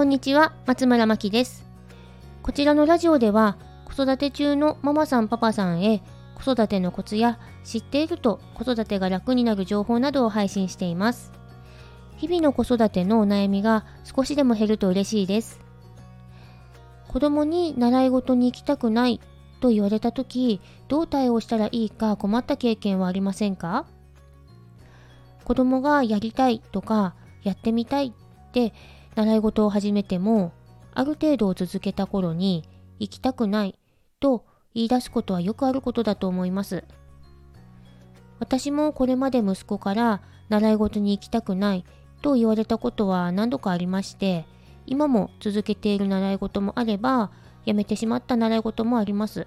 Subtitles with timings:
[0.00, 1.66] こんにちは、松村真希です。
[2.42, 6.00] こちらのラジオでは、子育て中のママさんパパさんへ
[6.42, 11.32] 子育てのコツや知っていると子育てが楽になる情報などを配信しています。
[12.16, 15.60] 日々の子育てのお悩みが少しでも減ると嬉しいです。
[17.06, 19.20] 子供に習い事に行きたくない
[19.60, 23.84] と言われた時、どう対応したらいいか困った経験はありませんか？
[25.44, 27.12] 子供がやりたいとか
[27.42, 28.72] やってみたいって
[29.14, 30.52] 習い事を始めても
[30.94, 32.64] ある程度を続けた頃に
[32.98, 33.78] 行きたくない
[34.20, 36.84] と言い出すことはよくあることだと思います。
[38.38, 41.84] 私もこれまで息子から習い事に行きたくない
[42.22, 44.46] と言われたことは何度かありまして
[44.86, 47.30] 今も続けている習い事もあれば
[47.64, 49.46] やめてしまった習い事もあります。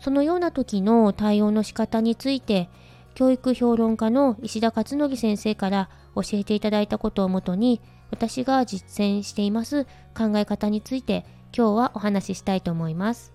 [0.00, 2.68] そのような時の対応の仕方について
[3.16, 11.24] 教育評論家の石田勝則先生から教えていただいたことをもとに私が実践しています考え方について
[11.56, 13.32] 今日はお話ししたいと思います。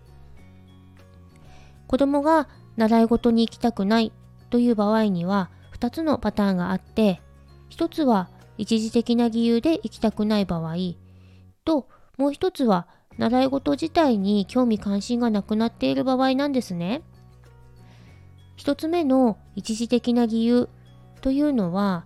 [1.87, 2.47] 子供が
[2.77, 4.13] 習い事に行きたくない
[4.51, 7.19] という場合には2つのパターンがあって
[7.71, 10.75] 1つは一時的な理由で行きたくない場合
[11.65, 17.01] ともう1つは習い事自体に興味関心がなくなっている場合なんですね。
[18.61, 20.69] 1つ目の一時的な理由
[21.21, 22.05] というのは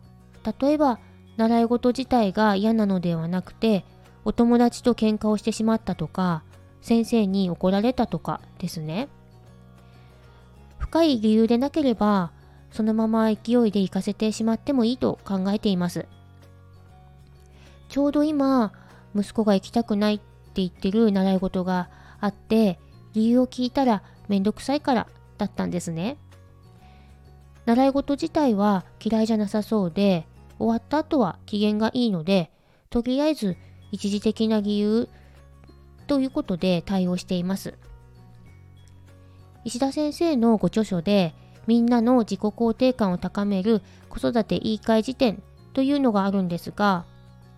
[0.61, 0.99] 例えば
[1.35, 3.83] 習い事自体が嫌なのではなくて
[4.23, 6.43] お友達と喧嘩をしてしまったとか
[6.81, 9.09] 先生に怒られたとかですね。
[10.79, 12.31] 深い理由でなければ
[12.71, 16.05] そのまま勢いで行かせてしまってもいいと考えています。
[17.89, 18.71] ちょうど今
[19.13, 20.23] 息子が行きたくないって
[20.61, 21.89] 言ってる習い事が
[22.21, 22.79] あって
[23.13, 26.17] 理由を聞いたらめんどくさいからだったんですね。
[27.65, 30.27] 習い事自体は嫌いじゃなさそうで
[30.59, 32.51] 終わった後は機嫌がいいので、
[32.89, 33.57] とりあえず
[33.91, 35.09] 一時的な理由
[36.07, 37.73] ということで対応しています。
[39.63, 41.33] 石田先生のご著書で、
[41.65, 47.05] みんなの自己肯定感を高める子育て言い換え辞典というのがあるんですが、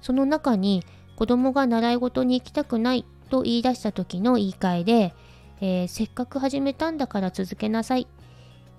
[0.01, 0.83] その中に
[1.17, 5.13] 子供が習い事に行きたくないと言い出した時の言い換えで、
[5.59, 8.07] えー、せっかく始めたんだから続けなさい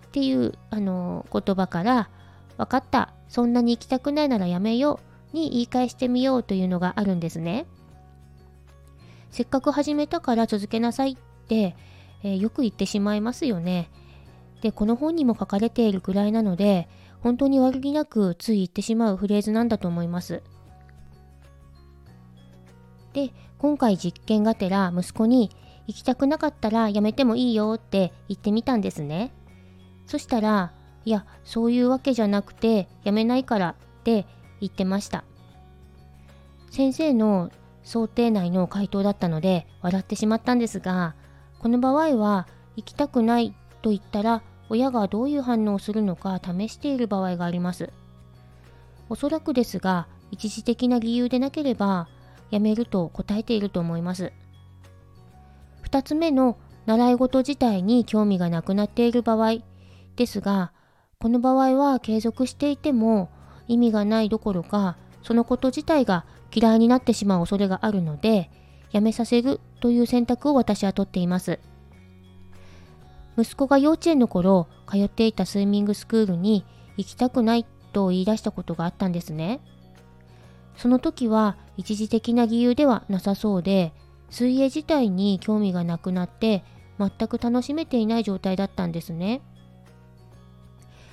[0.09, 2.09] っていうあの言葉から
[2.57, 5.01] 分かったそんなに行きたくないならやめよ
[5.33, 7.67] うに言い返してみようというのがあるんですね。
[9.31, 11.17] せっかく始めたから続けなさいっ
[11.47, 11.77] て、
[12.23, 13.91] えー、よく言ってしまいますよね。
[14.63, 16.89] で、この本にも書かれているぐらいなので、
[17.21, 20.43] 本当に悪気なくつい言ってしまうフレーズなんだと思います。
[23.13, 25.51] で、今回実験がてら息子に
[25.87, 29.33] 行きたくなかったらやめてもいいよって言ってみたんですね。
[30.09, 30.73] そしたら、
[31.05, 34.27] いや、そういうわけじゃなくて、やめないからって
[34.61, 35.23] 言ってました。
[36.71, 37.51] 先生の
[37.83, 41.15] 想定内の回答だったので笑ってしまったんですが、
[41.59, 47.93] この場合は行きたくないと言ったら親がどういう反応をするのか試している場合があります。
[49.09, 52.09] おそらくですが、一時的な理由でなければ、
[52.51, 54.33] やめると答えていると思います。
[55.85, 59.59] 2つ目の習い事自体に興味がなくなっている場合
[60.19, 60.73] ですが、
[61.21, 63.29] この場合は継続していても
[63.67, 66.25] 意味がないどころかそのこと自体が
[66.55, 68.51] 嫌いになってしまう恐れがあるので
[68.93, 71.59] やめさせるという選択を私はとっています
[73.37, 76.65] 息子が幼稚園の頃通っていたスイミングスクールに
[76.97, 79.61] 行きたくないと言い出したことがあったんですね
[80.77, 83.93] その時は一時的な理由ではなさそうで
[84.31, 86.63] 水泳自体に興味がなくなって
[86.99, 89.41] 全く楽しめていない状態だったんですね。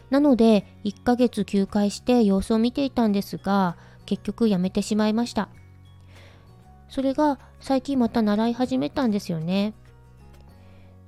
[0.10, 5.50] なので1ヶ月休会して様子を見ていたんですが結局やめてしまいました。
[6.90, 9.74] それが最近また習い始めたんですよね。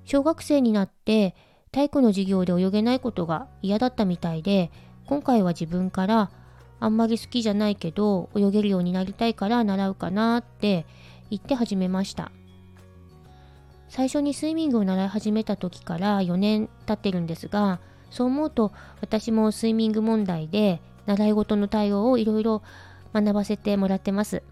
[0.06, 1.36] 小学生になって
[1.72, 4.72] 体育の授業で泳げないことが嫌だったみたいで
[5.06, 6.32] 今回は自分から
[6.80, 10.86] あんまり好きじゃないけど泳げるようになりたいから習うかなって
[11.30, 12.32] 言って始めました。
[13.90, 17.80] 最初にスイミングを習い始めた時から4年経ってるんですが
[18.10, 18.72] そう思うと
[19.02, 22.62] 私もスイミング問題で習い事の対応をいろいろ
[23.14, 24.44] 学ばせてもらってます。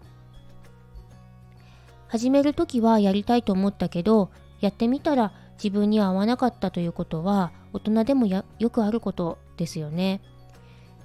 [2.08, 4.30] 始める時はやりたいと思ったけど
[4.60, 5.32] やってみたら
[5.62, 10.20] 自分に合わなかったということは大人でもよくあることですよね。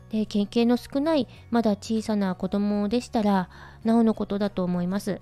[0.09, 3.49] で経験の少ないまだ小さな子供でしたら
[3.83, 5.19] なおのことだと思います。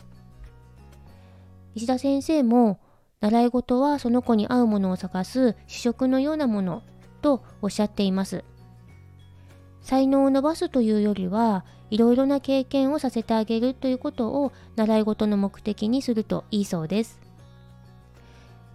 [1.76, 2.80] 石田先生も
[3.22, 6.84] 習い事はその子に合うものを探す試食のようなもの
[7.20, 8.44] とおっしゃっています。
[9.82, 17.20] 才能を伸ばすというよりはいろいろな経験をさせてあげるということを習い事の目的にするといいそうです。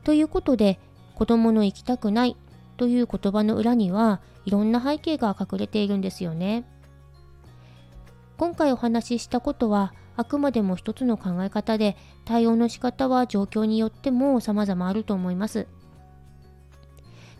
[0.03, 0.79] ということで
[1.15, 2.37] 子供の行きたくない
[2.77, 6.65] という言葉の裏にはいろんな背景が隠れているんですよね。
[8.37, 15.67] 今回お話ししたことはあくまでも一つの考え方で対応の仕方は状況によっても様々あると思います。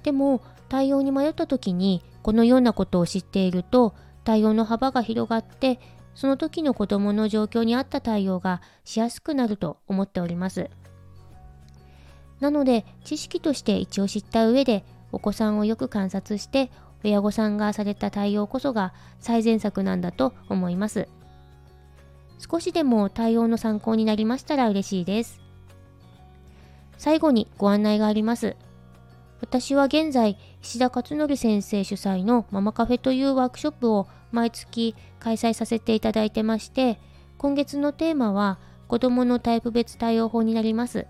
[0.03, 3.95] でも対応に迷った時にこのようなことを知っていると
[4.25, 5.79] 対応の幅が広がって
[6.15, 10.71] その時の子供の状況に合った対応がしやすくなると思っております。
[12.41, 16.71] なので知識として一応知った上でお子さんをよく観察して
[17.05, 21.09] 親御さんがされた対応こそが最善策なんだと思います。
[22.39, 25.41] 少しでも対応の参考になりましたら嬉しいです。
[26.99, 28.57] 最後にご案内があります。
[29.41, 36.99] 私は現在、石田勝則先生主催のママカフェというワークショップを毎月開催させていただいてまして、
[37.37, 38.59] 今月のテーマは
[38.89, 41.07] 子供のタイプ別対応法になります。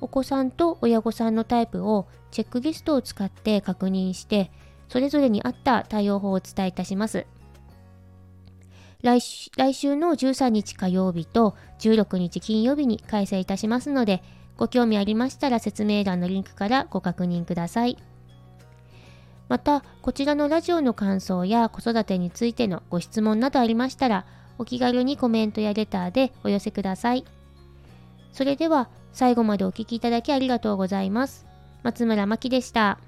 [0.00, 4.50] お子さんと親御さんのタイプをチェックリストを使って確認して、
[4.88, 7.26] それぞれに合った対応法をお伝えいたします。
[9.02, 14.22] 来週の13日火曜日と16日金曜日に開催いたしますので、
[14.56, 17.98] ご興味ありましたら説明欄のリンクからご確認ください。
[19.48, 24.24] また、こちらのラジオの感想や子育てについてのご質問などありましたら、
[24.56, 27.24] お気軽にコメントやレターでお寄せください。
[28.32, 31.44] それでは、最後までお聴きいただきありがとうございます。
[31.82, 32.98] 松村真希でした。